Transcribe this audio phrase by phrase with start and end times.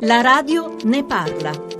[0.00, 1.75] La radio ne parla.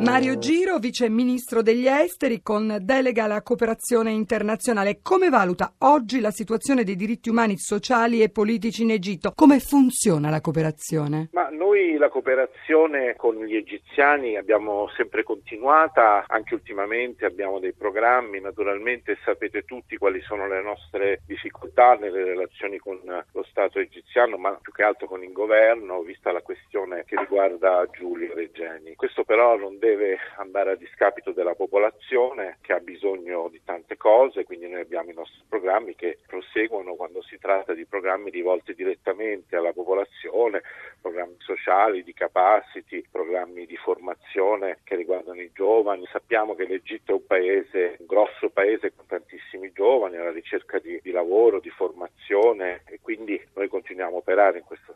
[0.00, 5.00] Mario Giro, vice ministro degli esteri con delega alla cooperazione internazionale.
[5.02, 9.32] Come valuta oggi la situazione dei diritti umani, sociali e politici in Egitto?
[9.34, 11.28] Come funziona la cooperazione?
[11.32, 18.40] Ma noi la cooperazione con gli egiziani abbiamo sempre continuata, anche ultimamente abbiamo dei programmi,
[18.40, 24.58] naturalmente sapete tutti quali sono le nostre difficoltà nelle relazioni con lo Stato egiziano, ma
[24.60, 28.94] più che altro con il governo, vista la questione che riguarda Giulio Regeni.
[28.94, 33.96] Questo però non deve deve andare a discapito della popolazione che ha bisogno di tante
[33.96, 38.74] cose, quindi noi abbiamo i nostri programmi che proseguono quando si tratta di programmi rivolti
[38.74, 40.62] direttamente alla popolazione,
[41.00, 46.06] programmi sociali, di capacity, programmi di formazione che riguardano i giovani.
[46.10, 51.00] Sappiamo che l'Egitto è un paese, un grosso paese con tantissimi giovani alla ricerca di,
[51.02, 54.87] di lavoro, di formazione e quindi noi continuiamo a operare in senso.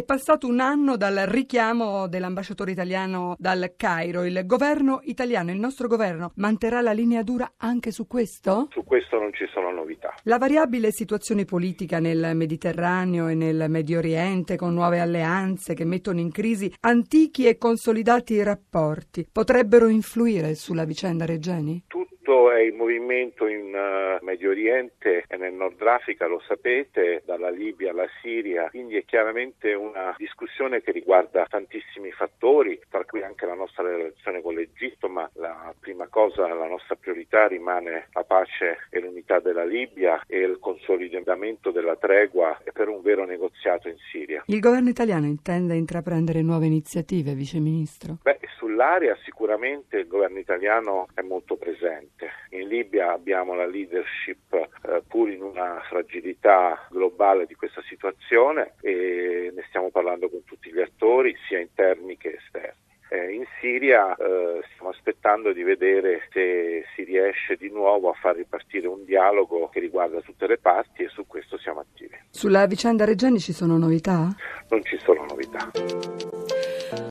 [0.00, 4.24] È passato un anno dal richiamo dell'ambasciatore italiano dal Cairo.
[4.24, 8.68] Il governo italiano, il nostro governo, manterrà la linea dura anche su questo?
[8.70, 10.14] Su questo non ci sono novità.
[10.22, 16.18] La variabile situazione politica nel Mediterraneo e nel Medio Oriente, con nuove alleanze che mettono
[16.18, 21.84] in crisi antichi e consolidati rapporti, potrebbero influire sulla vicenda Regeni?
[21.86, 21.99] Tutto
[22.30, 27.50] tutto è in movimento in uh, Medio Oriente e nel Nord Africa, lo sapete, dalla
[27.50, 33.46] Libia alla Siria, quindi è chiaramente una discussione che riguarda tantissimi fattori, tra cui anche
[33.46, 38.86] la nostra relazione con l'Egitto, ma la prima cosa, la nostra priorità rimane la pace
[38.90, 44.44] e l'unità della Libia e il consolidamento della tregua per un vero negoziato in Siria.
[44.46, 48.18] Il governo italiano intende intraprendere nuove iniziative, Vice Ministro?
[48.22, 48.38] Beh,
[48.80, 52.30] sull'area sicuramente il governo italiano è molto presente.
[52.50, 59.52] In Libia abbiamo la leadership eh, pur in una fragilità globale di questa situazione e
[59.54, 62.88] ne stiamo parlando con tutti gli attori sia interni che esterni.
[63.12, 68.36] Eh, in Siria eh, stiamo aspettando di vedere se si riesce di nuovo a far
[68.36, 72.16] ripartire un dialogo che riguarda tutte le parti e su questo siamo attivi.
[72.30, 74.34] Sulla vicenda Reggiani ci sono novità?
[74.68, 75.70] Non ci sono novità.